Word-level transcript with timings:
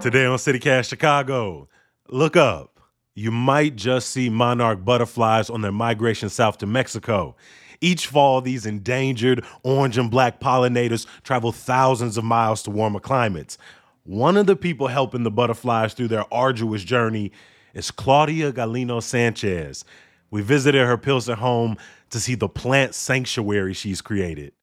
Today 0.00 0.24
on 0.24 0.38
CityCast 0.38 0.88
Chicago, 0.88 1.68
look 2.08 2.34
up. 2.34 2.80
You 3.14 3.30
might 3.30 3.76
just 3.76 4.08
see 4.08 4.30
monarch 4.30 4.82
butterflies 4.82 5.50
on 5.50 5.60
their 5.60 5.72
migration 5.72 6.30
south 6.30 6.56
to 6.58 6.66
Mexico. 6.66 7.36
Each 7.82 8.06
fall, 8.06 8.40
these 8.40 8.64
endangered 8.64 9.44
orange 9.62 9.98
and 9.98 10.10
black 10.10 10.40
pollinators 10.40 11.06
travel 11.22 11.52
thousands 11.52 12.16
of 12.16 12.24
miles 12.24 12.62
to 12.62 12.70
warmer 12.70 12.98
climates. 12.98 13.58
One 14.04 14.38
of 14.38 14.46
the 14.46 14.56
people 14.56 14.86
helping 14.86 15.22
the 15.22 15.30
butterflies 15.30 15.92
through 15.92 16.08
their 16.08 16.24
arduous 16.32 16.82
journey 16.82 17.30
is 17.74 17.90
Claudia 17.90 18.54
Galino 18.54 19.02
Sanchez. 19.02 19.84
We 20.30 20.40
visited 20.40 20.86
her 20.86 20.96
Pilsen 20.96 21.36
home 21.36 21.76
to 22.08 22.18
see 22.18 22.36
the 22.36 22.48
plant 22.48 22.94
sanctuary 22.94 23.74
she's 23.74 24.00
created. 24.00 24.54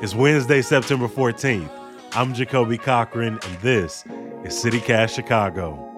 It's 0.00 0.14
Wednesday, 0.14 0.62
September 0.62 1.08
14th. 1.08 1.83
I'm 2.16 2.32
Jacoby 2.32 2.78
Cochran, 2.78 3.40
and 3.42 3.58
this 3.58 4.04
is 4.44 4.54
CityCast 4.54 5.12
Chicago. 5.12 5.90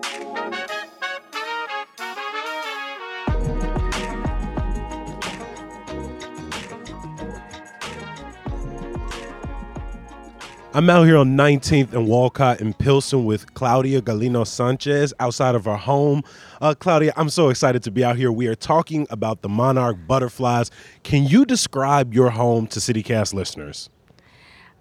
I'm 10.73 10.88
out 10.88 11.04
here 11.04 11.18
on 11.18 11.37
19th 11.37 11.92
and 11.92 12.09
Wolcott 12.09 12.62
in 12.62 12.73
Pilsen 12.73 13.26
with 13.26 13.52
Claudia 13.52 14.01
Galino 14.01 14.46
Sanchez 14.46 15.12
outside 15.20 15.54
of 15.54 15.68
our 15.68 15.76
home. 15.76 16.23
Uh, 16.62 16.74
Claudia, 16.74 17.12
I'm 17.18 17.28
so 17.28 17.51
excited 17.51 17.82
to 17.82 17.90
be 17.90 18.02
out 18.02 18.16
here. 18.16 18.32
We 18.32 18.46
are 18.46 18.54
talking 18.54 19.06
about 19.10 19.42
the 19.42 19.51
monarch 19.51 19.98
butterflies. 20.06 20.70
Can 21.02 21.24
you 21.24 21.45
describe 21.45 22.14
your 22.14 22.30
home 22.30 22.66
to 22.68 22.80
CityCast 22.80 23.34
listeners? 23.34 23.90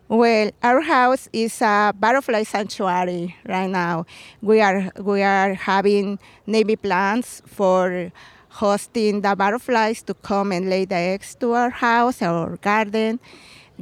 Well, 0.07 0.51
our 0.61 0.81
house 0.81 1.27
is 1.33 1.61
a 1.61 1.91
butterfly 1.97 2.43
sanctuary 2.43 3.35
right 3.47 3.69
now. 3.69 4.05
We 4.41 4.61
are 4.61 4.91
we 5.01 5.23
are 5.23 5.55
having 5.55 6.19
navy 6.45 6.75
plants 6.75 7.41
for 7.47 8.11
hosting 8.49 9.21
the 9.21 9.35
butterflies 9.35 10.03
to 10.03 10.13
come 10.13 10.51
and 10.51 10.69
lay 10.69 10.85
the 10.85 10.95
eggs 10.95 11.33
to 11.39 11.53
our 11.53 11.71
house, 11.71 12.21
our 12.21 12.57
garden. 12.57 13.19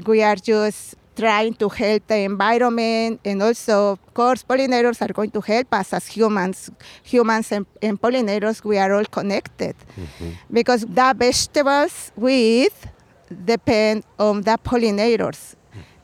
We 0.07 0.23
are 0.23 0.37
just 0.37 0.95
trying 1.15 1.55
to 1.55 1.67
help 1.67 2.07
the 2.07 2.19
environment 2.19 3.19
and 3.25 3.43
also 3.43 3.91
of 3.91 4.13
course 4.13 4.43
pollinators 4.43 5.01
are 5.01 5.13
going 5.13 5.29
to 5.29 5.41
help 5.41 5.71
us 5.73 5.93
as 5.93 6.07
humans 6.07 6.71
humans 7.03 7.51
and, 7.51 7.67
and 7.83 8.01
pollinators 8.01 8.63
we 8.63 8.79
are 8.79 8.91
all 8.93 9.05
connected 9.05 9.75
mm-hmm. 9.95 10.31
because 10.51 10.81
the 10.81 11.13
vegetables 11.15 12.11
we 12.15 12.65
eat 12.65 12.73
depend 13.45 14.03
on 14.17 14.41
the 14.41 14.57
pollinators 14.63 15.53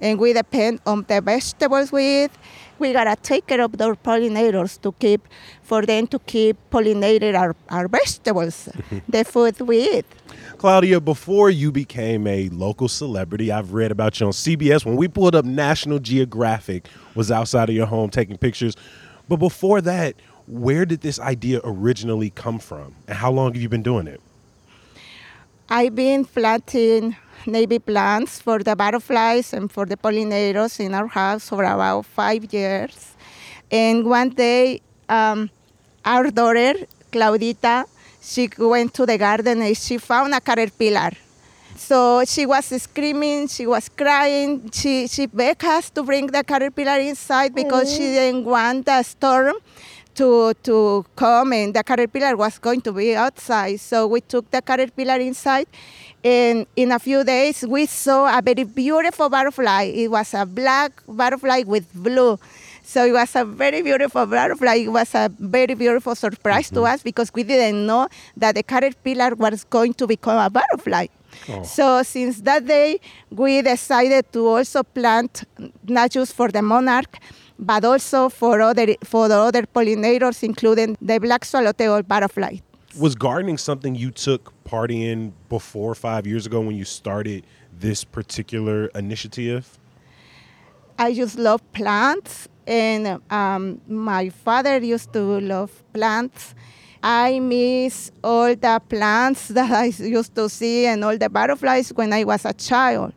and 0.02 0.19
we 0.19 0.33
depend 0.33 0.80
on 0.86 1.05
the 1.08 1.22
vegetables 1.22 1.92
we 1.92 2.23
eat 2.23 2.31
we 2.78 2.94
gotta 2.94 3.16
take 3.22 3.45
care 3.47 3.61
of 3.61 3.78
those 3.78 3.95
pollinators 3.97 4.80
to 4.81 4.91
keep 4.94 5.28
for 5.64 5.86
them 5.86 6.08
to 6.08 6.19
keep 6.19 6.58
pollinating 6.72 7.38
our, 7.38 7.56
our 7.69 7.88
vegetables 7.88 8.69
the 9.08 9.23
food 9.23 9.59
we 9.61 9.97
eat 9.97 10.06
Claudia, 10.58 11.00
before 11.00 11.50
you 11.50 11.72
became 11.72 12.28
a 12.28 12.50
local 12.50 12.89
celebrity, 12.89 13.50
I've 13.50 13.72
read 13.72 13.91
about 13.91 14.19
you 14.19 14.25
on 14.25 14.33
CBS. 14.33 14.83
When 14.83 14.97
we 14.97 15.08
pulled 15.08 15.33
up 15.33 15.45
National 15.45 16.00
Geographic, 16.00 16.89
was 17.16 17.31
outside 17.31 17.69
of 17.69 17.75
your 17.75 17.86
home 17.86 18.09
taking 18.09 18.38
pictures. 18.38 18.75
But 19.30 19.38
before 19.38 19.80
that, 19.80 20.16
where 20.47 20.86
did 20.86 21.00
this 21.00 21.17
idea 21.17 21.61
originally 21.63 22.31
come 22.31 22.59
from, 22.59 22.95
and 23.08 23.17
how 23.17 23.31
long 23.31 23.53
have 23.53 23.61
you 23.61 23.69
been 23.69 23.84
doing 23.84 24.08
it? 24.08 24.19
I've 25.69 25.95
been 25.95 26.25
planting 26.25 27.16
navy 27.45 27.80
plants 27.80 28.42
for 28.42 28.59
the 28.59 28.76
butterflies 28.76 29.54
and 29.54 29.72
for 29.72 29.86
the 29.86 29.98
pollinators 29.98 30.80
in 30.80 30.94
our 30.94 31.08
house 31.08 31.50
for 31.50 31.64
about 31.64 32.06
five 32.06 32.52
years. 32.54 33.16
And 33.72 34.06
one 34.06 34.30
day, 34.30 34.81
um, 35.08 35.50
our 36.04 36.31
daughter, 36.31 36.73
Claudita, 37.12 37.86
she 38.22 38.50
went 38.58 38.94
to 38.96 39.06
the 39.06 39.18
garden 39.18 39.62
and 39.62 39.78
she 39.78 39.97
found 39.97 40.34
a 40.34 40.41
caterpillar. 40.41 41.12
So 41.75 42.25
she 42.25 42.46
was 42.46 42.66
screaming, 42.66 43.47
she 43.47 43.66
was 43.66 43.88
crying. 43.90 44.69
She, 44.72 45.08
she 45.08 45.25
begged 45.28 45.63
us 45.63 45.90
to 45.92 46.03
bring 46.03 46.28
the 46.28 46.44
caterpillar 46.44 47.00
inside 47.00 47.56
because 47.56 47.92
she 47.92 48.00
didn't 48.00 48.44
want 48.46 48.86
the 48.86 49.02
storm 49.03 49.56
to, 50.16 50.53
to 50.64 51.06
come 51.16 51.53
and 51.53 51.74
the 51.74 51.84
caterpillar 51.84 52.36
was 52.36 52.58
going 52.59 52.81
to 52.81 52.92
be 52.92 53.16
outside. 53.16 53.80
So 53.80 54.08
we 54.08 54.22
took 54.22 54.50
the 54.52 54.62
caterpillar 54.62 55.18
inside 55.18 55.68
and 56.24 56.66
in 56.75 56.92
a 56.92 57.00
few 57.00 57.24
days 57.24 57.66
we 57.68 57.86
saw 57.86 58.38
a 58.38 58.42
very 58.42 58.64
beautiful 58.64 59.30
butterfly. 59.30 59.84
It 59.84 60.12
was 60.12 60.34
a 60.34 60.46
black 60.46 60.92
butterfly 61.08 61.64
with 61.66 61.94
blue. 61.94 62.40
So 62.84 63.06
it 63.06 63.12
was 63.12 63.36
a 63.36 63.46
very 63.46 63.84
beautiful 63.84 64.25
butterfly. 64.25 64.75
It 64.75 64.92
was 64.92 65.14
a 65.14 65.30
very 65.38 65.75
beautiful 65.75 66.16
surprise 66.16 66.68
mm-hmm. 66.68 66.75
to 66.78 66.86
us 66.86 67.03
because 67.03 67.31
we 67.34 67.44
didn't 67.44 67.86
know 67.86 68.09
that 68.36 68.56
the 68.56 68.64
caterpillar 68.64 69.36
was 69.36 69.64
going 69.64 69.94
to 69.94 70.08
become 70.08 70.40
a 70.44 70.50
butterfly. 70.50 71.06
Oh. 71.48 71.64
So 71.64 72.03
since 72.03 72.42
that 72.42 72.66
day, 72.66 73.00
we 73.30 73.62
decided 73.62 74.31
to 74.34 74.48
also 74.48 74.84
plant 74.84 75.44
not 75.88 76.12
just 76.12 76.34
for 76.34 76.50
the 76.50 76.62
monarch, 76.62 77.19
but 77.59 77.84
also 77.84 78.30
for 78.30 78.62
other 78.62 78.96
for 79.03 79.28
the 79.28 79.38
other 79.38 79.64
pollinators, 79.64 80.42
including 80.42 80.97
the 81.02 81.20
black 81.20 81.46
swallowtail 81.46 82.02
butterfly. 82.03 82.56
Was 82.97 83.14
gardening 83.14 83.58
something 83.58 83.94
you 83.94 84.09
took 84.09 84.52
part 84.64 84.90
in 84.90 85.34
before 85.50 85.94
five 85.94 86.25
years 86.25 86.48
ago 86.48 86.62
when 86.62 86.75
you 86.75 86.86
started 86.86 87.46
this 87.72 88.03
particular 88.03 88.88
initiative? 88.96 89.78
I 90.98 91.14
just 91.14 91.38
love 91.38 91.62
plants 91.74 92.48
and 92.66 93.22
um, 93.31 93.81
my 93.88 94.30
father 94.30 94.78
used 94.80 95.14
to 95.14 95.40
love 95.40 95.72
plants. 95.94 96.56
I 97.02 97.40
miss 97.40 98.12
all 98.24 98.56
the 98.56 98.81
plants 98.90 99.48
that 99.58 99.72
I 99.72 99.86
used 99.86 100.36
to 100.36 100.50
see 100.50 100.86
and 100.86 101.03
all 101.03 101.18
the 101.18 101.30
butterflies 101.30 101.90
when 101.94 102.12
I 102.14 102.24
was 102.24 102.46
a 102.46 102.53
child. 102.53 103.14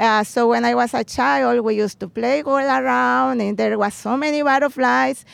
Uh, 0.00 0.24
so 0.24 0.48
when 0.48 0.64
I 0.64 0.74
was 0.74 0.94
a 0.94 1.04
child, 1.04 1.60
we 1.60 1.74
used 1.74 2.00
to 2.00 2.08
play 2.08 2.42
all 2.42 2.56
around, 2.56 3.42
and 3.42 3.58
there 3.58 3.78
was 3.78 3.92
so 3.92 4.16
many 4.16 4.42
butterflies. 4.42 5.26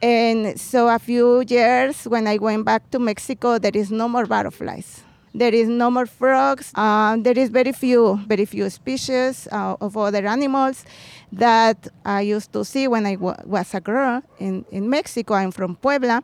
And 0.00 0.58
so 0.58 0.88
a 0.88 0.98
few 0.98 1.44
years 1.46 2.04
when 2.04 2.26
I 2.26 2.38
went 2.38 2.64
back 2.64 2.90
to 2.92 2.98
Mexico, 2.98 3.58
there 3.58 3.74
is 3.74 3.90
no 3.90 4.08
more 4.08 4.24
butterflies. 4.24 5.02
There 5.34 5.52
is 5.52 5.68
no 5.68 5.90
more 5.90 6.06
frogs. 6.06 6.72
Uh, 6.74 7.18
there 7.18 7.38
is 7.38 7.50
very 7.50 7.72
few, 7.72 8.18
very 8.26 8.46
few 8.46 8.70
species 8.70 9.46
uh, 9.52 9.76
of 9.78 9.94
other 9.96 10.26
animals 10.26 10.86
that 11.30 11.88
I 12.04 12.22
used 12.22 12.52
to 12.54 12.64
see 12.64 12.88
when 12.88 13.04
I 13.04 13.16
was 13.16 13.74
a 13.74 13.80
girl 13.80 14.22
in, 14.38 14.64
in 14.70 14.88
Mexico. 14.88 15.34
I'm 15.34 15.50
from 15.50 15.76
Puebla. 15.76 16.22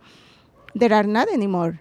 There 0.74 0.92
are 0.94 1.02
not 1.02 1.28
anymore. 1.28 1.78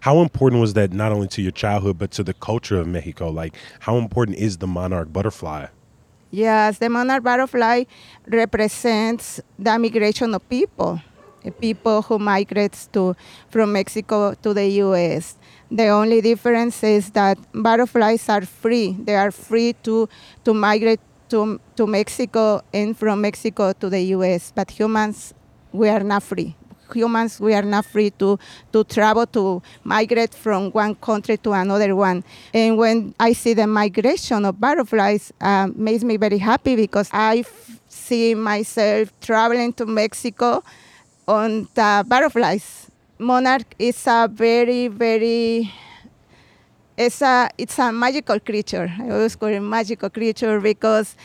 How 0.00 0.20
important 0.20 0.60
was 0.60 0.74
that 0.74 0.92
not 0.92 1.12
only 1.12 1.28
to 1.28 1.42
your 1.42 1.52
childhood 1.52 1.98
but 1.98 2.10
to 2.12 2.22
the 2.22 2.34
culture 2.34 2.78
of 2.78 2.86
Mexico? 2.86 3.30
Like, 3.30 3.54
how 3.80 3.96
important 3.96 4.38
is 4.38 4.58
the 4.58 4.66
monarch 4.66 5.12
butterfly? 5.12 5.66
Yes, 6.30 6.78
the 6.78 6.88
monarch 6.88 7.22
butterfly 7.22 7.84
represents 8.26 9.40
the 9.58 9.78
migration 9.78 10.32
of 10.34 10.48
people, 10.48 11.00
people 11.60 12.02
who 12.02 12.18
migrate 12.18 12.86
to 12.92 13.16
from 13.48 13.72
Mexico 13.72 14.34
to 14.34 14.54
the 14.54 14.66
U.S. 14.84 15.36
The 15.70 15.88
only 15.88 16.20
difference 16.20 16.84
is 16.84 17.10
that 17.10 17.38
butterflies 17.52 18.28
are 18.28 18.42
free. 18.42 18.96
They 18.98 19.16
are 19.16 19.32
free 19.32 19.72
to, 19.82 20.08
to 20.44 20.54
migrate 20.54 21.00
to, 21.30 21.60
to 21.76 21.86
Mexico 21.86 22.60
and 22.72 22.96
from 22.96 23.22
Mexico 23.22 23.72
to 23.72 23.88
the 23.88 24.00
US. 24.16 24.52
But 24.54 24.70
humans, 24.70 25.32
we 25.72 25.88
are 25.88 26.00
not 26.00 26.22
free. 26.22 26.56
Humans, 26.94 27.40
we 27.40 27.54
are 27.54 27.62
not 27.62 27.84
free 27.86 28.10
to, 28.18 28.38
to 28.72 28.84
travel, 28.84 29.26
to 29.26 29.62
migrate 29.84 30.34
from 30.34 30.70
one 30.72 30.94
country 30.96 31.36
to 31.38 31.52
another 31.52 31.94
one. 31.94 32.24
And 32.52 32.76
when 32.76 33.14
I 33.18 33.32
see 33.32 33.54
the 33.54 33.66
migration 33.66 34.44
of 34.44 34.60
butterflies, 34.60 35.32
uh, 35.40 35.68
makes 35.74 36.04
me 36.04 36.16
very 36.16 36.38
happy 36.38 36.76
because 36.76 37.08
I 37.12 37.44
see 37.88 38.34
myself 38.34 39.12
traveling 39.20 39.72
to 39.74 39.86
Mexico 39.86 40.62
on 41.26 41.68
the 41.74 42.04
butterflies 42.08 42.90
monarch 43.20 43.74
is 43.78 44.06
a 44.06 44.28
very, 44.32 44.88
very 44.88 45.70
it's 46.96 47.22
a 47.22 47.50
it's 47.56 47.78
a 47.78 47.92
magical 47.92 48.40
creature. 48.40 48.90
I 48.98 49.10
always 49.10 49.36
call 49.36 49.48
it 49.50 49.60
magical 49.60 50.10
creature 50.10 50.60
because 50.60 51.16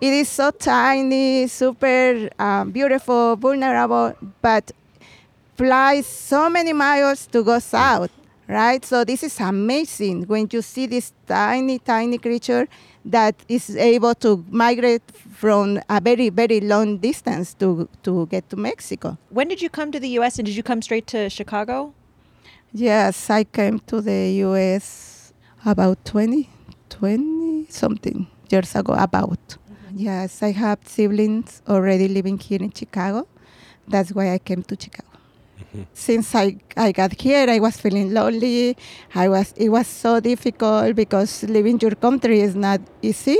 it 0.00 0.12
is 0.12 0.28
so 0.28 0.50
tiny, 0.50 1.46
super 1.46 2.30
um, 2.38 2.70
beautiful, 2.70 3.36
vulnerable, 3.36 4.14
but 4.40 4.72
flies 5.60 6.06
so 6.06 6.48
many 6.48 6.72
miles 6.72 7.26
to 7.26 7.44
go 7.44 7.58
south, 7.58 8.10
right? 8.48 8.82
So 8.82 9.04
this 9.04 9.22
is 9.22 9.38
amazing 9.40 10.22
when 10.22 10.48
you 10.50 10.62
see 10.62 10.86
this 10.86 11.12
tiny, 11.26 11.78
tiny 11.78 12.16
creature 12.16 12.66
that 13.04 13.34
is 13.46 13.76
able 13.76 14.14
to 14.14 14.42
migrate 14.48 15.02
from 15.12 15.78
a 15.90 16.00
very, 16.00 16.30
very 16.30 16.60
long 16.60 16.96
distance 16.96 17.52
to, 17.60 17.90
to 18.04 18.26
get 18.28 18.48
to 18.48 18.56
Mexico. 18.56 19.18
When 19.28 19.48
did 19.48 19.60
you 19.60 19.68
come 19.68 19.92
to 19.92 20.00
the 20.00 20.08
U.S. 20.20 20.38
and 20.38 20.46
did 20.46 20.56
you 20.56 20.62
come 20.62 20.80
straight 20.80 21.06
to 21.08 21.28
Chicago? 21.28 21.92
Yes, 22.72 23.28
I 23.28 23.44
came 23.44 23.80
to 23.80 24.00
the 24.00 24.30
U.S. 24.48 25.34
about 25.66 26.02
20, 26.06 26.48
20 26.88 27.66
something 27.68 28.26
years 28.48 28.74
ago, 28.74 28.94
about. 28.94 29.46
Mm-hmm. 29.46 29.96
Yes, 29.96 30.42
I 30.42 30.52
have 30.52 30.78
siblings 30.86 31.60
already 31.68 32.08
living 32.08 32.38
here 32.38 32.62
in 32.62 32.72
Chicago. 32.72 33.28
That's 33.86 34.12
why 34.12 34.32
I 34.32 34.38
came 34.38 34.62
to 34.62 34.76
Chicago. 34.80 35.09
Since 35.94 36.34
I, 36.34 36.56
I 36.76 36.92
got 36.92 37.12
here, 37.20 37.48
I 37.48 37.58
was 37.58 37.76
feeling 37.76 38.12
lonely. 38.12 38.76
I 39.14 39.28
was 39.28 39.52
it 39.56 39.68
was 39.68 39.86
so 39.86 40.20
difficult 40.20 40.96
because 40.96 41.42
living 41.44 41.78
your 41.80 41.94
country 41.94 42.40
is 42.40 42.54
not 42.54 42.80
easy. 43.02 43.38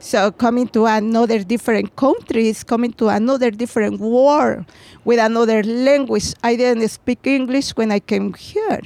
So 0.00 0.30
coming 0.30 0.68
to 0.68 0.86
another 0.86 1.42
different 1.42 1.96
countries, 1.96 2.62
coming 2.62 2.92
to 2.94 3.08
another 3.08 3.50
different 3.50 3.98
world 4.00 4.64
with 5.04 5.18
another 5.18 5.62
language. 5.62 6.34
I 6.42 6.54
didn't 6.54 6.88
speak 6.88 7.26
English 7.26 7.70
when 7.72 7.90
I 7.90 7.98
came 7.98 8.32
here. 8.34 8.80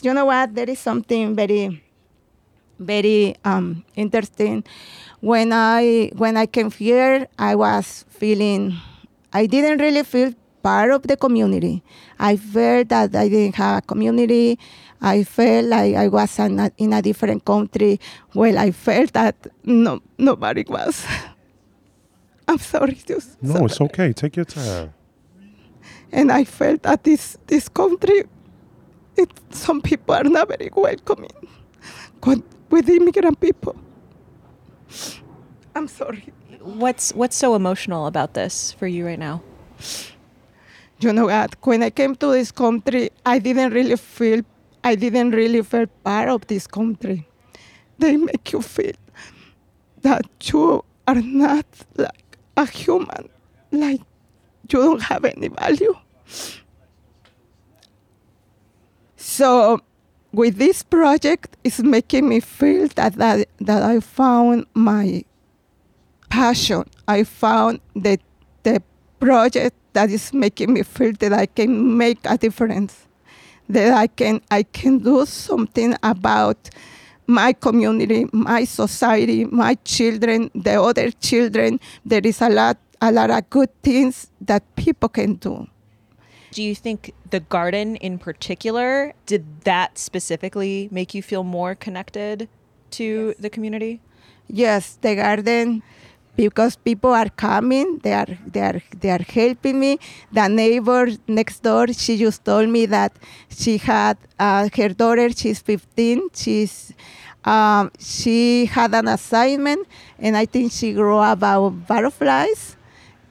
You 0.00 0.14
know 0.14 0.24
what? 0.24 0.54
There 0.54 0.68
is 0.68 0.78
something 0.78 1.36
very, 1.36 1.84
very 2.78 3.36
um, 3.44 3.84
interesting. 3.94 4.64
When 5.20 5.52
I 5.52 6.10
when 6.16 6.36
I 6.36 6.46
came 6.46 6.70
here, 6.70 7.28
I 7.38 7.54
was 7.54 8.04
feeling. 8.08 8.74
I 9.32 9.46
didn't 9.46 9.78
really 9.78 10.02
feel 10.04 10.32
part 10.64 10.90
of 10.90 11.02
the 11.02 11.16
community. 11.16 11.84
I 12.18 12.36
felt 12.36 12.88
that 12.88 13.14
I 13.14 13.28
didn't 13.28 13.56
have 13.56 13.78
a 13.78 13.82
community. 13.82 14.58
I 15.00 15.22
felt 15.22 15.66
like 15.66 15.94
I 15.94 16.08
was 16.08 16.38
in 16.38 16.58
a, 16.58 16.72
in 16.78 16.92
a 16.94 17.02
different 17.02 17.44
country. 17.44 18.00
Well, 18.34 18.56
I 18.58 18.70
felt 18.72 19.12
that 19.12 19.36
no, 19.62 20.00
nobody 20.16 20.64
was. 20.66 21.04
I'm 22.48 22.58
sorry. 22.58 22.94
Just 22.94 23.42
No, 23.42 23.66
it's 23.66 23.80
okay. 23.80 24.12
Take 24.12 24.36
your 24.36 24.46
time. 24.46 24.94
And 26.10 26.32
I 26.32 26.44
felt 26.44 26.82
that 26.84 27.04
this, 27.04 27.36
this 27.46 27.68
country, 27.68 28.24
it, 29.16 29.30
some 29.50 29.82
people 29.82 30.14
are 30.14 30.24
not 30.24 30.48
very 30.48 30.70
welcoming 30.74 31.30
con- 32.22 32.42
with 32.70 32.88
immigrant 32.88 33.38
people. 33.40 33.76
I'm 35.74 35.88
sorry. 35.88 36.32
What's 36.60 37.12
what's 37.12 37.36
so 37.36 37.54
emotional 37.54 38.06
about 38.06 38.32
this 38.32 38.72
for 38.72 38.86
you 38.86 39.04
right 39.04 39.18
now? 39.18 39.42
You 41.04 41.12
know 41.12 41.26
what? 41.26 41.54
When 41.62 41.82
I 41.82 41.90
came 41.90 42.14
to 42.16 42.32
this 42.32 42.50
country, 42.50 43.10
I 43.24 43.38
didn't 43.38 43.72
really 43.72 43.96
feel, 43.96 44.42
I 44.82 44.94
didn't 44.94 45.32
really 45.32 45.62
feel 45.62 45.86
part 46.02 46.28
of 46.28 46.46
this 46.46 46.66
country. 46.66 47.28
They 47.98 48.16
make 48.16 48.52
you 48.52 48.62
feel 48.62 48.94
that 50.02 50.24
you 50.42 50.84
are 51.06 51.20
not 51.20 51.66
like 51.96 52.38
a 52.56 52.66
human, 52.66 53.28
like 53.70 54.00
you 54.70 54.78
don't 54.80 55.02
have 55.02 55.24
any 55.24 55.48
value. 55.48 55.94
So, 59.16 59.80
with 60.32 60.56
this 60.56 60.82
project, 60.82 61.56
it's 61.64 61.80
making 61.80 62.28
me 62.28 62.40
feel 62.40 62.88
that, 62.96 63.14
that, 63.14 63.48
that 63.60 63.82
I 63.82 64.00
found 64.00 64.66
my 64.74 65.24
passion. 66.28 66.84
I 67.06 67.24
found 67.24 67.80
that 67.94 68.20
the 68.64 68.82
project 69.20 69.76
that 69.92 70.10
is 70.10 70.32
making 70.32 70.72
me 70.72 70.82
feel 70.82 71.12
that 71.20 71.32
I 71.32 71.46
can 71.46 71.96
make 71.96 72.18
a 72.24 72.36
difference, 72.36 73.06
that 73.68 73.92
I 73.94 74.06
can 74.06 74.40
I 74.50 74.62
can 74.62 74.98
do 74.98 75.24
something 75.26 75.96
about 76.02 76.70
my 77.26 77.52
community, 77.52 78.26
my 78.32 78.64
society, 78.64 79.44
my 79.44 79.74
children, 79.84 80.50
the 80.54 80.80
other 80.80 81.10
children. 81.10 81.80
There 82.04 82.20
is 82.22 82.42
a 82.42 82.48
lot 82.48 82.78
a 83.00 83.12
lot 83.12 83.30
of 83.30 83.48
good 83.50 83.70
things 83.82 84.28
that 84.40 84.62
people 84.76 85.08
can 85.08 85.34
do. 85.34 85.66
Do 86.52 86.62
you 86.62 86.74
think 86.74 87.12
the 87.30 87.40
garden 87.40 87.96
in 87.96 88.18
particular 88.18 89.12
did 89.26 89.62
that 89.62 89.98
specifically 89.98 90.88
make 90.92 91.12
you 91.12 91.22
feel 91.22 91.42
more 91.42 91.74
connected 91.74 92.48
to 92.92 93.34
the 93.38 93.50
community? 93.50 94.00
Yes, 94.46 94.98
the 95.00 95.16
garden 95.16 95.82
because 96.36 96.76
people 96.76 97.10
are 97.10 97.28
coming 97.28 97.98
they 98.02 98.12
are 98.12 98.38
they 98.46 98.60
are 98.60 98.80
they 99.00 99.10
are 99.10 99.22
helping 99.22 99.78
me. 99.78 99.98
The 100.32 100.48
neighbor 100.48 101.08
next 101.28 101.62
door 101.62 101.88
she 101.92 102.16
just 102.16 102.44
told 102.44 102.68
me 102.68 102.86
that 102.86 103.12
she 103.48 103.78
had 103.78 104.16
uh, 104.38 104.68
her 104.76 104.88
daughter 104.88 105.30
she's 105.30 105.60
15 105.60 106.30
she's 106.34 106.92
um, 107.44 107.90
she 107.98 108.66
had 108.66 108.94
an 108.94 109.06
assignment 109.08 109.86
and 110.18 110.34
i 110.36 110.46
think 110.46 110.72
she 110.72 110.92
grew 110.92 111.18
about 111.18 111.86
butterflies. 111.86 112.76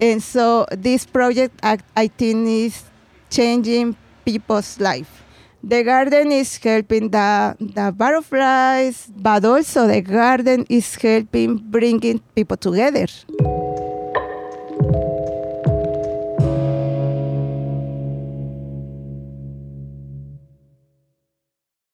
And 0.02 0.22
so 0.22 0.66
this 0.72 1.06
project 1.06 1.60
I, 1.64 1.78
I 1.96 2.08
think 2.08 2.48
is 2.48 2.84
changing 3.30 3.96
people's 4.26 4.80
life 4.80 5.23
the 5.64 5.82
garden 5.84 6.32
is 6.32 6.58
helping 6.58 7.10
the, 7.10 7.56
the 7.60 7.94
butterflies, 7.96 9.10
but 9.16 9.46
also 9.46 9.88
the 9.88 10.02
garden 10.02 10.66
is 10.70 10.94
helping 10.96 11.58
bringing 11.58 12.20
people 12.36 12.58
together. 12.58 13.08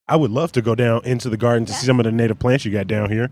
I 0.07 0.15
would 0.15 0.31
love 0.31 0.51
to 0.53 0.63
go 0.63 0.73
down 0.73 1.01
into 1.05 1.29
the 1.29 1.37
garden 1.37 1.67
to 1.67 1.73
see 1.73 1.85
some 1.85 1.99
of 1.99 2.05
the 2.05 2.11
native 2.11 2.39
plants 2.39 2.65
you 2.65 2.71
got 2.71 2.87
down 2.87 3.11
here. 3.11 3.29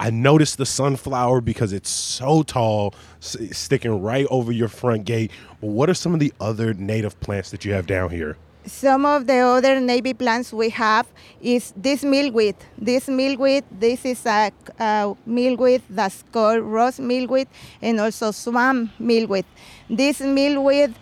I 0.00 0.10
noticed 0.10 0.58
the 0.58 0.66
sunflower 0.66 1.40
because 1.40 1.72
it's 1.72 1.88
so 1.88 2.42
tall, 2.42 2.94
sticking 3.20 4.02
right 4.02 4.26
over 4.28 4.50
your 4.50 4.68
front 4.68 5.04
gate. 5.04 5.30
What 5.60 5.88
are 5.88 5.94
some 5.94 6.12
of 6.12 6.20
the 6.20 6.34
other 6.40 6.74
native 6.74 7.18
plants 7.20 7.52
that 7.52 7.64
you 7.64 7.72
have 7.74 7.86
down 7.86 8.10
here? 8.10 8.36
Some 8.66 9.06
of 9.06 9.28
the 9.28 9.38
other 9.46 9.80
navy 9.80 10.12
plants 10.12 10.52
we 10.52 10.70
have 10.70 11.06
is 11.40 11.72
this 11.76 12.02
milkweed. 12.02 12.56
This 12.76 13.06
milkweed, 13.06 13.62
this 13.70 14.04
is 14.04 14.26
a, 14.26 14.50
a 14.80 15.14
milkweed 15.24 15.82
that's 15.88 16.24
called 16.32 16.62
rose 16.62 16.98
milkweed 16.98 17.46
and 17.80 18.00
also 18.00 18.32
swamp 18.32 18.90
milkweed. 18.98 19.44
This 19.88 20.20
milkweed 20.20 20.94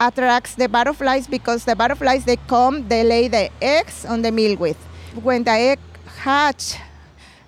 attracts 0.00 0.54
the 0.54 0.68
butterflies 0.68 1.26
because 1.26 1.66
the 1.66 1.76
butterflies 1.76 2.24
they 2.24 2.36
come, 2.48 2.88
they 2.88 3.04
lay 3.04 3.28
the 3.28 3.50
eggs 3.60 4.06
on 4.06 4.22
the 4.22 4.32
milkweed. 4.32 4.76
When 5.22 5.44
the 5.44 5.50
egg 5.50 5.78
hatch, 6.16 6.76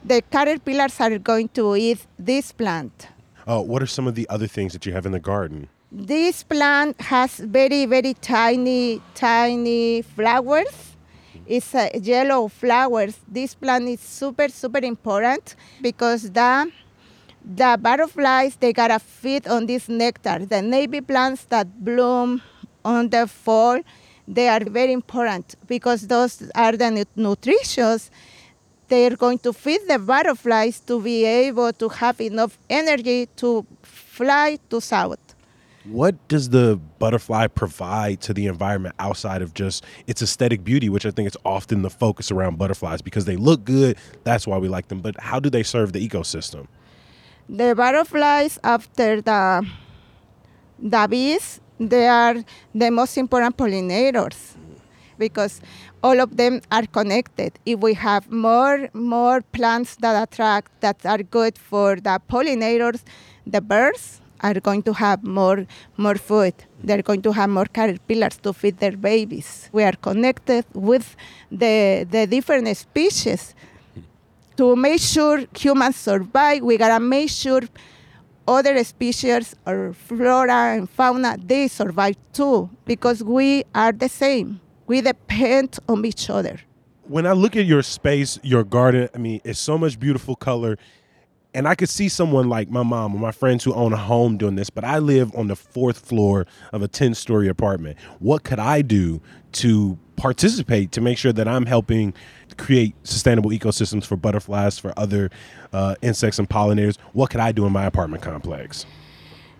the 0.04 0.20
caterpillars 0.30 1.00
are 1.00 1.18
going 1.18 1.48
to 1.50 1.74
eat 1.74 2.06
this 2.18 2.52
plant. 2.52 3.08
Uh, 3.46 3.62
what 3.62 3.82
are 3.82 3.86
some 3.86 4.06
of 4.06 4.14
the 4.14 4.28
other 4.28 4.46
things 4.46 4.74
that 4.74 4.84
you 4.84 4.92
have 4.92 5.06
in 5.06 5.12
the 5.12 5.20
garden? 5.20 5.68
This 5.94 6.42
plant 6.42 6.98
has 7.02 7.36
very, 7.36 7.84
very 7.84 8.14
tiny, 8.14 9.02
tiny 9.14 10.00
flowers. 10.00 10.96
It's 11.46 11.74
yellow 12.00 12.48
flowers. 12.48 13.20
This 13.28 13.54
plant 13.54 13.86
is 13.88 14.00
super, 14.00 14.48
super 14.48 14.78
important 14.78 15.54
because 15.82 16.30
the 16.30 16.72
the 17.44 17.76
butterflies 17.78 18.56
they 18.56 18.72
gotta 18.72 18.98
feed 18.98 19.46
on 19.46 19.66
this 19.66 19.86
nectar. 19.90 20.46
The 20.46 20.62
navy 20.62 21.02
plants 21.02 21.44
that 21.50 21.84
bloom 21.84 22.40
on 22.82 23.10
the 23.10 23.26
fall, 23.26 23.78
they 24.26 24.48
are 24.48 24.64
very 24.64 24.94
important 24.94 25.56
because 25.66 26.06
those 26.06 26.50
are 26.54 26.72
the 26.72 26.90
nu- 26.90 27.04
nutritious. 27.16 28.10
They 28.88 29.08
are 29.08 29.16
going 29.16 29.40
to 29.40 29.52
feed 29.52 29.82
the 29.86 29.98
butterflies 29.98 30.80
to 30.88 31.02
be 31.02 31.26
able 31.26 31.74
to 31.74 31.90
have 31.90 32.18
enough 32.22 32.58
energy 32.70 33.28
to 33.36 33.66
fly 33.82 34.58
to 34.70 34.80
south. 34.80 35.21
What 35.84 36.28
does 36.28 36.50
the 36.50 36.78
butterfly 37.00 37.48
provide 37.48 38.20
to 38.22 38.32
the 38.32 38.46
environment 38.46 38.94
outside 39.00 39.42
of 39.42 39.52
just 39.52 39.84
its 40.06 40.22
aesthetic 40.22 40.62
beauty, 40.62 40.88
which 40.88 41.04
I 41.04 41.10
think 41.10 41.26
is 41.26 41.36
often 41.44 41.82
the 41.82 41.90
focus 41.90 42.30
around 42.30 42.56
butterflies 42.56 43.02
because 43.02 43.24
they 43.24 43.36
look 43.36 43.64
good. 43.64 43.96
That's 44.22 44.46
why 44.46 44.58
we 44.58 44.68
like 44.68 44.88
them. 44.88 45.00
But 45.00 45.20
how 45.20 45.40
do 45.40 45.50
they 45.50 45.64
serve 45.64 45.92
the 45.92 46.08
ecosystem? 46.08 46.68
The 47.48 47.74
butterflies, 47.74 48.60
after 48.62 49.20
the 49.20 49.66
the 50.78 51.06
bees, 51.10 51.60
they 51.78 52.06
are 52.06 52.36
the 52.72 52.90
most 52.90 53.18
important 53.18 53.56
pollinators 53.56 54.54
because 55.18 55.60
all 56.02 56.20
of 56.20 56.36
them 56.36 56.60
are 56.70 56.86
connected. 56.86 57.58
If 57.66 57.80
we 57.80 57.94
have 57.94 58.30
more 58.30 58.88
more 58.94 59.42
plants 59.42 59.96
that 59.96 60.22
attract 60.22 60.80
that 60.80 61.04
are 61.04 61.22
good 61.24 61.58
for 61.58 61.96
the 61.96 62.20
pollinators, 62.30 63.02
the 63.44 63.60
birds 63.60 64.21
are 64.42 64.60
going 64.60 64.82
to 64.82 64.92
have 64.92 65.22
more 65.22 65.66
more 65.96 66.16
food. 66.16 66.54
They're 66.82 67.02
going 67.02 67.22
to 67.22 67.32
have 67.32 67.50
more 67.50 67.66
caterpillars 67.66 68.36
to 68.38 68.52
feed 68.52 68.78
their 68.78 68.96
babies. 68.96 69.70
We 69.72 69.82
are 69.84 69.96
connected 70.08 70.64
with 70.74 71.16
the 71.50 72.06
the 72.10 72.26
different 72.26 72.76
species 72.76 73.54
to 74.56 74.76
make 74.76 75.00
sure 75.00 75.44
humans 75.56 75.96
survive, 75.96 76.62
we 76.62 76.76
gotta 76.76 77.00
make 77.00 77.30
sure 77.30 77.62
other 78.46 78.82
species 78.84 79.54
or 79.66 79.92
flora 79.92 80.76
and 80.76 80.90
fauna 80.90 81.36
they 81.44 81.68
survive 81.68 82.16
too 82.32 82.68
because 82.84 83.22
we 83.22 83.64
are 83.74 83.92
the 83.92 84.08
same. 84.08 84.60
We 84.86 85.00
depend 85.00 85.78
on 85.88 86.04
each 86.04 86.28
other. 86.28 86.60
When 87.04 87.26
I 87.26 87.32
look 87.32 87.56
at 87.56 87.66
your 87.66 87.82
space, 87.82 88.38
your 88.42 88.64
garden, 88.64 89.08
I 89.14 89.18
mean, 89.18 89.40
it's 89.44 89.58
so 89.58 89.78
much 89.78 89.98
beautiful 89.98 90.36
color. 90.36 90.76
And 91.54 91.68
I 91.68 91.74
could 91.74 91.90
see 91.90 92.08
someone 92.08 92.48
like 92.48 92.70
my 92.70 92.82
mom 92.82 93.14
or 93.14 93.20
my 93.20 93.32
friends 93.32 93.62
who 93.62 93.74
own 93.74 93.92
a 93.92 93.96
home 93.98 94.38
doing 94.38 94.54
this, 94.54 94.70
but 94.70 94.84
I 94.84 94.98
live 94.98 95.34
on 95.34 95.48
the 95.48 95.56
fourth 95.56 95.98
floor 95.98 96.46
of 96.72 96.82
a 96.82 96.88
10 96.88 97.14
story 97.14 97.48
apartment. 97.48 97.98
What 98.20 98.42
could 98.42 98.58
I 98.58 98.80
do 98.80 99.20
to 99.52 99.98
participate 100.16 100.92
to 100.92 101.00
make 101.00 101.18
sure 101.18 101.32
that 101.32 101.48
I'm 101.48 101.66
helping 101.66 102.14
create 102.56 102.94
sustainable 103.02 103.50
ecosystems 103.50 104.04
for 104.04 104.16
butterflies, 104.16 104.78
for 104.78 104.92
other 104.96 105.30
uh, 105.72 105.94
insects 106.02 106.38
and 106.38 106.48
pollinators. 106.48 106.96
What 107.12 107.30
could 107.30 107.40
I 107.40 107.52
do 107.52 107.66
in 107.66 107.72
my 107.72 107.84
apartment 107.84 108.22
complex? 108.22 108.86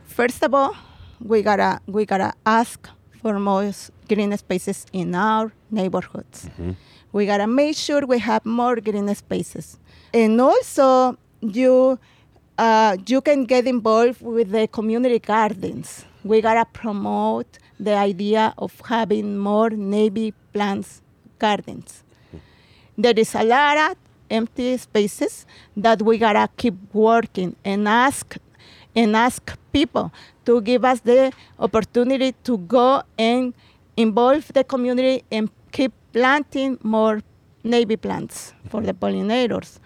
First 0.05 0.43
of 0.43 0.55
all, 0.55 0.77
we 1.21 1.43
gotta 1.43 1.81
we 1.87 2.05
gotta 2.05 2.33
ask 2.45 2.89
for 3.23 3.39
more 3.39 3.73
green 4.09 4.37
spaces 4.37 4.87
in 4.93 5.15
our 5.15 5.53
neighborhoods. 5.71 6.49
We 7.13 7.27
gotta 7.27 7.47
make 7.47 7.77
sure 7.77 8.07
we 8.07 8.19
have 8.19 8.45
more 8.45 8.77
green 8.77 9.15
spaces, 9.15 9.79
and 10.13 10.41
also 10.41 11.17
you 11.43 11.99
uh, 12.57 12.97
you 13.07 13.21
can 13.21 13.45
get 13.45 13.67
involved 13.67 14.23
with 14.23 14.51
the 14.51 14.69
community 14.69 15.19
gardens. 15.19 16.05
We 16.25 16.41
gotta 16.41 16.65
promote 16.65 17.59
the 17.79 17.95
idea 17.95 18.55
of 18.57 18.81
having 18.87 19.37
more 19.37 19.71
navy 19.71 20.33
plants 20.53 21.03
gardens. 21.39 22.05
There 22.97 23.15
is 23.17 23.35
a 23.35 23.43
lot 23.43 23.77
of 23.77 23.97
empty 24.31 24.77
spaces 24.77 25.47
that 25.77 26.01
we 26.03 26.19
gotta 26.19 26.49
keep 26.57 26.75
working 26.93 27.57
and 27.65 27.89
ask 27.89 28.37
and 28.95 29.17
ask 29.17 29.57
people 29.73 30.13
to 30.45 30.61
give 30.61 30.85
us 30.85 31.01
the 31.01 31.33
opportunity 31.59 32.35
to 32.45 32.59
go 32.59 33.03
and 33.19 33.55
involve 33.97 34.53
the 34.53 34.63
community 34.63 35.25
and 35.33 35.51
keep 35.73 35.93
planting 36.13 36.79
more 36.83 37.23
navy 37.65 37.97
plants 37.97 38.53
for 38.69 38.81
the 38.83 38.93
pollinators. 38.93 39.79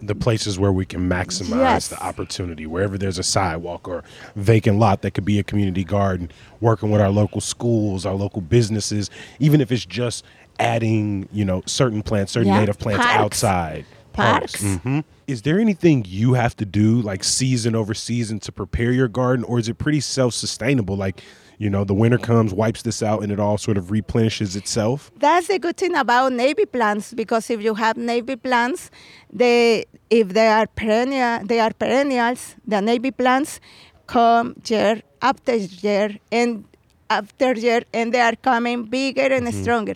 The 0.00 0.14
places 0.14 0.58
where 0.58 0.72
we 0.72 0.86
can 0.86 1.08
maximize 1.08 1.48
Yes. 1.58 1.88
the 1.88 2.00
opportunity 2.02 2.66
wherever 2.66 2.96
there's 2.96 3.18
a 3.18 3.22
sidewalk 3.22 3.88
or 3.88 4.04
vacant 4.36 4.78
lot 4.78 5.02
that 5.02 5.12
could 5.12 5.24
be 5.24 5.38
a 5.38 5.42
community 5.42 5.82
garden 5.84 6.30
working 6.60 6.90
with 6.90 7.00
our 7.00 7.10
local 7.10 7.40
schools 7.40 8.06
our 8.06 8.14
local 8.14 8.40
businesses 8.40 9.10
even 9.40 9.60
if 9.60 9.72
it's 9.72 9.84
just 9.84 10.24
adding 10.60 11.28
you 11.32 11.44
know 11.44 11.62
certain 11.66 12.02
plants 12.02 12.32
certain 12.32 12.48
Yeah. 12.52 12.60
native 12.60 12.78
plants 12.78 13.04
Parks. 13.04 13.18
outside 13.44 13.84
Parks. 14.12 14.62
hmm 14.78 15.00
is 15.26 15.42
there 15.42 15.58
anything 15.60 16.04
you 16.08 16.32
have 16.34 16.56
to 16.56 16.64
do 16.64 17.00
like 17.02 17.22
season 17.22 17.74
over 17.74 17.92
season 17.92 18.38
to 18.40 18.50
prepare 18.52 18.92
your 18.92 19.08
garden 19.08 19.44
or 19.44 19.58
is 19.58 19.68
it 19.68 19.78
pretty 19.78 20.00
self-sustainable 20.00 20.96
like 20.96 21.22
you 21.58 21.68
know 21.68 21.84
the 21.84 21.94
winter 21.94 22.18
comes 22.18 22.54
wipes 22.54 22.82
this 22.82 23.02
out 23.02 23.22
and 23.22 23.30
it 23.32 23.40
all 23.40 23.58
sort 23.58 23.76
of 23.76 23.90
replenishes 23.90 24.56
itself 24.56 25.10
That's 25.18 25.48
the 25.48 25.58
good 25.58 25.76
thing 25.76 25.94
about 25.96 26.32
navy 26.32 26.66
plants 26.66 27.12
because 27.12 27.50
if 27.50 27.60
you 27.62 27.74
have 27.74 27.96
navy 27.96 28.36
plants, 28.36 28.90
they 29.32 29.84
if 30.08 30.28
they 30.30 30.48
are 30.48 30.66
perennial, 30.66 31.44
they 31.44 31.60
are 31.60 31.72
perennials. 31.72 32.54
The 32.66 32.80
navy 32.80 33.10
plants 33.10 33.60
come 34.06 34.54
year 34.66 35.02
after 35.20 35.56
year 35.56 36.16
and 36.30 36.64
after 37.10 37.52
year, 37.54 37.82
and 37.92 38.12
they 38.14 38.20
are 38.20 38.36
coming 38.36 38.84
bigger 38.84 39.28
and 39.38 39.46
mm-hmm. 39.46 39.62
stronger. 39.62 39.94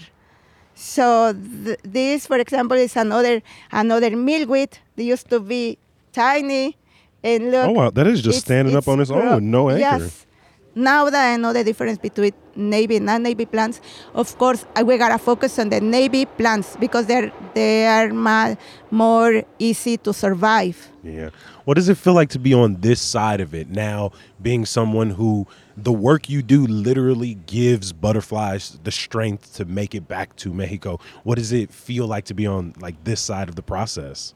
So 0.75 1.33
th- 1.64 1.78
this, 1.85 2.26
for 2.26 2.38
example, 2.38 2.76
is 2.76 2.97
another 2.97 3.42
another 3.71 4.11
milkweed. 4.16 4.78
They 4.97 5.04
used 5.04 5.28
to 5.31 5.40
be 5.40 5.78
tiny, 6.12 6.76
and 7.23 7.50
look. 7.52 7.69
oh 7.69 7.73
wow 7.73 7.90
that 7.90 8.07
is 8.07 8.21
just 8.21 8.38
it's- 8.38 8.45
standing 8.45 8.76
up 8.76 8.88
on 8.88 9.00
its 9.00 9.11
grow- 9.11 9.23
own 9.23 9.35
with 9.37 9.45
no 9.45 9.71
anchor 9.71 10.04
Yes. 10.04 10.26
Now 10.74 11.10
that 11.10 11.32
I 11.32 11.36
know 11.36 11.52
the 11.52 11.64
difference 11.64 11.98
between 11.98 12.32
navy 12.56 12.96
and 12.96 13.06
non-navy 13.06 13.44
plants, 13.44 13.80
of 14.14 14.36
course 14.38 14.64
we 14.84 14.96
gotta 14.96 15.18
focus 15.18 15.58
on 15.58 15.68
the 15.68 15.80
navy 15.80 16.24
plants 16.24 16.76
because 16.80 17.06
they're 17.06 17.30
they 17.54 17.86
are 17.86 18.08
ma- 18.12 18.54
more 18.90 19.42
easy 19.58 19.98
to 19.98 20.14
survive. 20.14 20.88
Yeah. 21.02 21.30
What 21.64 21.74
does 21.74 21.88
it 21.88 21.98
feel 21.98 22.14
like 22.14 22.30
to 22.30 22.38
be 22.38 22.54
on 22.54 22.80
this 22.80 23.02
side 23.02 23.40
of 23.40 23.54
it 23.54 23.68
now, 23.68 24.12
being 24.40 24.64
someone 24.64 25.10
who 25.10 25.46
the 25.76 25.92
work 25.92 26.30
you 26.30 26.42
do 26.42 26.66
literally 26.66 27.34
gives 27.46 27.92
butterflies 27.92 28.78
the 28.82 28.90
strength 28.90 29.54
to 29.56 29.64
make 29.66 29.94
it 29.94 30.08
back 30.08 30.36
to 30.36 30.54
Mexico? 30.54 31.00
What 31.22 31.36
does 31.36 31.52
it 31.52 31.70
feel 31.70 32.06
like 32.06 32.24
to 32.26 32.34
be 32.34 32.46
on 32.46 32.74
like 32.80 33.04
this 33.04 33.20
side 33.20 33.48
of 33.50 33.56
the 33.56 33.62
process? 33.62 34.32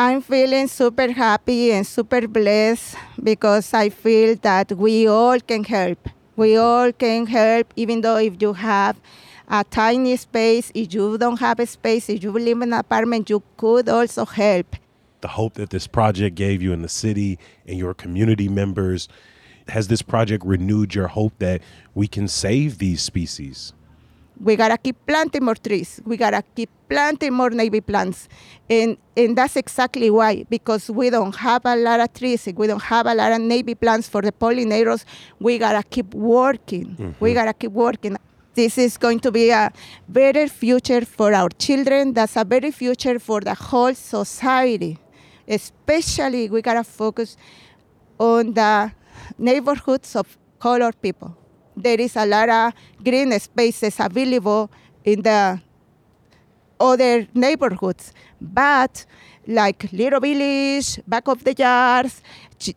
I'm 0.00 0.22
feeling 0.22 0.66
super 0.66 1.12
happy 1.12 1.72
and 1.72 1.86
super 1.86 2.26
blessed 2.26 2.96
because 3.22 3.74
I 3.74 3.90
feel 3.90 4.34
that 4.36 4.72
we 4.72 5.06
all 5.06 5.38
can 5.40 5.62
help. 5.62 6.08
We 6.36 6.56
all 6.56 6.90
can 6.90 7.26
help, 7.26 7.74
even 7.76 8.00
though 8.00 8.16
if 8.16 8.40
you 8.40 8.54
have 8.54 8.98
a 9.46 9.62
tiny 9.62 10.16
space, 10.16 10.72
if 10.74 10.94
you 10.94 11.18
don't 11.18 11.38
have 11.38 11.60
a 11.60 11.66
space, 11.66 12.08
if 12.08 12.22
you 12.22 12.32
live 12.32 12.62
in 12.62 12.72
an 12.72 12.78
apartment, 12.78 13.28
you 13.28 13.42
could 13.58 13.90
also 13.90 14.24
help. 14.24 14.74
The 15.20 15.28
hope 15.28 15.52
that 15.60 15.68
this 15.68 15.86
project 15.86 16.34
gave 16.34 16.62
you 16.62 16.72
in 16.72 16.80
the 16.80 16.88
city 16.88 17.38
and 17.66 17.76
your 17.76 17.92
community 17.92 18.48
members, 18.48 19.06
has 19.68 19.88
this 19.88 20.00
project 20.00 20.46
renewed 20.46 20.94
your 20.94 21.08
hope 21.08 21.34
that 21.40 21.60
we 21.94 22.08
can 22.08 22.26
save 22.26 22.78
these 22.78 23.02
species? 23.02 23.74
We 24.42 24.56
gotta 24.56 24.78
keep 24.78 24.96
planting 25.06 25.44
more 25.44 25.54
trees. 25.54 26.00
We 26.04 26.16
gotta 26.16 26.42
keep 26.56 26.70
planting 26.88 27.32
more 27.32 27.50
navy 27.50 27.80
plants, 27.80 28.28
and 28.68 28.96
and 29.16 29.36
that's 29.36 29.56
exactly 29.56 30.10
why 30.10 30.44
because 30.48 30.90
we 30.90 31.10
don't 31.10 31.36
have 31.36 31.62
a 31.64 31.76
lot 31.76 32.00
of 32.00 32.12
trees. 32.14 32.48
We 32.54 32.66
don't 32.66 32.82
have 32.82 33.06
a 33.06 33.14
lot 33.14 33.32
of 33.32 33.40
navy 33.40 33.74
plants 33.74 34.08
for 34.08 34.22
the 34.22 34.32
pollinators. 34.32 35.04
We 35.38 35.58
gotta 35.58 35.82
keep 35.82 36.14
working. 36.14 36.96
We 36.98 37.04
mm-hmm. 37.04 37.34
gotta 37.34 37.52
keep 37.52 37.72
working. 37.72 38.16
This 38.54 38.78
is 38.78 38.96
going 38.96 39.20
to 39.20 39.30
be 39.30 39.50
a 39.50 39.72
better 40.08 40.48
future 40.48 41.04
for 41.04 41.32
our 41.32 41.50
children. 41.50 42.14
That's 42.14 42.36
a 42.36 42.44
better 42.44 42.72
future 42.72 43.18
for 43.18 43.40
the 43.40 43.54
whole 43.54 43.94
society. 43.94 44.98
Especially, 45.46 46.48
we 46.48 46.62
gotta 46.62 46.84
focus 46.84 47.36
on 48.18 48.54
the 48.54 48.92
neighborhoods 49.38 50.16
of 50.16 50.36
colored 50.58 51.00
people. 51.00 51.36
There 51.82 52.00
is 52.00 52.16
a 52.16 52.26
lot 52.26 52.48
of 52.48 52.72
green 53.02 53.38
spaces 53.40 53.98
available 53.98 54.70
in 55.04 55.22
the 55.22 55.60
other 56.78 57.26
neighborhoods, 57.34 58.12
but 58.40 59.04
like 59.46 59.90
Little 59.92 60.20
Village, 60.20 61.00
back 61.06 61.28
of 61.28 61.44
the 61.44 61.54
yards, 61.54 62.22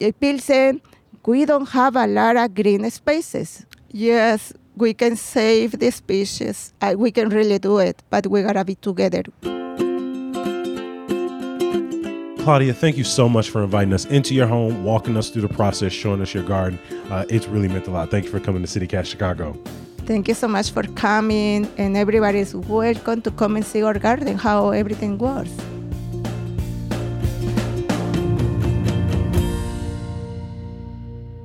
uh, 0.02 0.12
Pilsen, 0.20 0.82
we 1.26 1.46
don't 1.46 1.70
have 1.70 1.96
a 1.96 2.08
lot 2.08 2.36
of 2.38 2.54
green 2.54 2.90
spaces. 2.90 3.66
Yes, 3.92 4.54
we 4.76 4.94
can 4.94 5.16
save 5.16 5.80
the 5.80 5.92
species. 5.92 6.74
We 6.96 7.12
can 7.12 7.30
really 7.30 7.60
do 7.60 7.78
it, 7.78 8.02
but 8.10 8.28
we 8.28 8.42
gotta 8.42 8.66
be 8.66 8.76
together. 8.76 9.24
Claudia, 12.44 12.74
thank 12.74 12.98
you 12.98 13.06
so 13.06 13.30
much 13.30 13.50
for 13.50 13.64
inviting 13.64 13.94
us 13.94 14.04
into 14.04 14.36
your 14.36 14.48
home, 14.48 14.84
walking 14.84 15.16
us 15.16 15.30
through 15.30 15.44
the 15.44 15.48
process, 15.48 15.94
showing 15.94 16.22
us 16.22 16.34
your 16.34 16.44
garden. 16.44 16.78
Uh, 17.10 17.24
it's 17.30 17.48
really 17.48 17.70
meant 17.70 17.88
a 17.88 17.90
lot. 17.90 18.12
Thank 18.12 18.26
you 18.26 18.32
for 18.32 18.42
coming 18.42 18.62
to 18.62 18.68
CityCast 18.68 19.06
Chicago. 19.06 19.54
Thank 20.00 20.28
you 20.28 20.34
so 20.34 20.50
much 20.50 20.70
for 20.72 20.84
coming, 20.84 21.72
and 21.78 21.96
everybody 21.96 22.40
is 22.40 22.54
welcome 22.54 23.22
to 23.22 23.32
come 23.32 23.56
and 23.56 23.66
see 23.66 23.82
our 23.82 23.98
garden, 23.98 24.38
how 24.38 24.72
everything 24.72 25.18
works. 25.20 25.52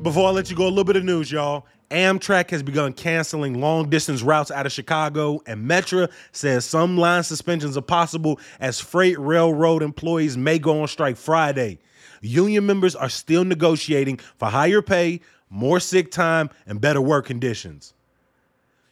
Before 0.02 0.26
I 0.26 0.32
let 0.32 0.50
you 0.50 0.56
go, 0.56 0.64
a 0.64 0.68
little 0.68 0.82
bit 0.82 0.96
of 0.96 1.04
news, 1.04 1.30
y'all. 1.30 1.64
Amtrak 1.90 2.50
has 2.50 2.62
begun 2.62 2.92
canceling 2.92 3.60
long 3.60 3.88
distance 3.88 4.22
routes 4.22 4.50
out 4.50 4.66
of 4.66 4.72
Chicago, 4.72 5.40
and 5.46 5.68
Metra 5.68 6.10
says 6.32 6.66
some 6.66 6.98
line 6.98 7.22
suspensions 7.22 7.76
are 7.78 7.82
possible 7.82 8.38
as 8.60 8.78
freight 8.78 9.18
railroad 9.18 9.82
employees 9.82 10.36
may 10.36 10.58
go 10.58 10.82
on 10.82 10.88
strike 10.88 11.16
Friday. 11.16 11.78
Union 12.20 12.66
members 12.66 12.94
are 12.94 13.08
still 13.08 13.44
negotiating 13.44 14.18
for 14.36 14.48
higher 14.48 14.82
pay, 14.82 15.20
more 15.48 15.80
sick 15.80 16.10
time, 16.10 16.50
and 16.66 16.80
better 16.80 17.00
work 17.00 17.24
conditions. 17.24 17.94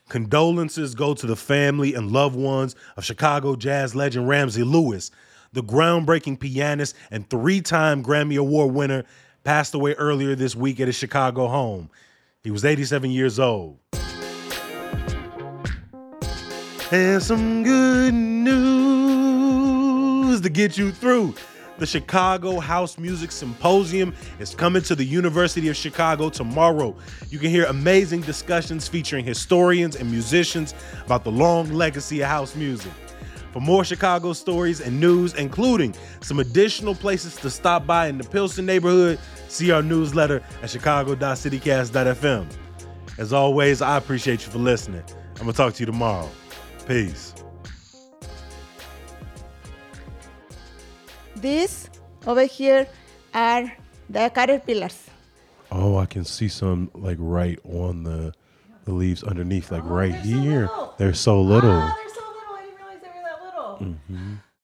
Condolences 0.08 0.94
go 0.94 1.14
to 1.14 1.26
the 1.26 1.36
family 1.36 1.94
and 1.94 2.12
loved 2.12 2.36
ones 2.36 2.76
of 2.96 3.04
Chicago 3.04 3.56
jazz 3.56 3.94
legend 3.94 4.28
Ramsey 4.28 4.62
Lewis. 4.62 5.10
The 5.52 5.62
groundbreaking 5.62 6.38
pianist 6.38 6.94
and 7.10 7.28
three 7.28 7.60
time 7.60 8.02
Grammy 8.02 8.38
Award 8.38 8.72
winner 8.72 9.04
passed 9.42 9.74
away 9.74 9.94
earlier 9.94 10.34
this 10.34 10.54
week 10.54 10.80
at 10.80 10.86
his 10.86 10.96
Chicago 10.96 11.48
home. 11.48 11.90
He 12.46 12.52
was 12.52 12.64
87 12.64 13.10
years 13.10 13.38
old. 13.40 13.80
And 16.92 17.20
some 17.20 17.64
good 17.64 18.14
news 18.14 18.50
to 20.42 20.48
get 20.48 20.78
you 20.78 20.92
through. 20.92 21.34
The 21.78 21.86
Chicago 21.86 22.60
House 22.60 22.98
Music 22.98 23.32
Symposium 23.32 24.14
is 24.38 24.54
coming 24.54 24.82
to 24.82 24.94
the 24.94 25.02
University 25.02 25.66
of 25.66 25.76
Chicago 25.76 26.30
tomorrow. 26.30 26.94
You 27.30 27.40
can 27.40 27.50
hear 27.50 27.64
amazing 27.64 28.20
discussions 28.20 28.86
featuring 28.86 29.24
historians 29.24 29.96
and 29.96 30.08
musicians 30.08 30.72
about 31.04 31.24
the 31.24 31.32
long 31.32 31.72
legacy 31.72 32.20
of 32.20 32.28
house 32.28 32.54
music. 32.54 32.92
For 33.56 33.62
more 33.62 33.84
Chicago 33.84 34.34
stories 34.34 34.82
and 34.82 35.00
news, 35.00 35.32
including 35.32 35.94
some 36.20 36.40
additional 36.40 36.94
places 36.94 37.36
to 37.36 37.48
stop 37.48 37.86
by 37.86 38.08
in 38.08 38.18
the 38.18 38.24
Pilsen 38.24 38.66
neighborhood, 38.66 39.18
see 39.48 39.70
our 39.70 39.82
newsletter 39.82 40.42
at 40.62 40.68
chicago.citycast.fm. 40.68 42.46
As 43.16 43.32
always, 43.32 43.80
I 43.80 43.96
appreciate 43.96 44.44
you 44.44 44.52
for 44.52 44.58
listening. 44.58 45.02
I'm 45.36 45.44
going 45.44 45.52
to 45.52 45.56
talk 45.56 45.72
to 45.72 45.80
you 45.80 45.86
tomorrow. 45.86 46.28
Peace. 46.86 47.32
These 51.36 51.88
over 52.26 52.44
here 52.44 52.86
are 53.32 53.72
the 54.10 54.30
caterpillars. 54.34 55.06
Oh, 55.72 55.96
I 55.96 56.04
can 56.04 56.26
see 56.26 56.48
some 56.48 56.90
like 56.92 57.16
right 57.18 57.58
on 57.64 58.02
the 58.02 58.34
the 58.84 58.92
leaves 58.92 59.24
underneath, 59.24 59.72
like 59.72 59.84
right 59.84 60.14
oh, 60.14 60.22
here. 60.22 60.68
They're 60.98 61.14
so 61.14 61.40
little. 61.40 61.70
Oh, 61.70 62.05
they're 62.05 62.05
so 62.05 62.05
little. 62.05 62.05
I 62.05 62.05
didn't 62.05 62.05
realize 62.05 62.05
know. 63.80 64.45